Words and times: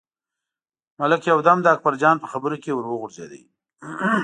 ملک 0.99 1.21
یو 1.31 1.39
دم 1.47 1.57
د 1.61 1.67
اکبرجان 1.75 2.15
په 2.19 2.27
خبرو 2.31 2.57
کې 2.63 2.71
ور 2.73 2.85
وغورځېد. 2.87 3.31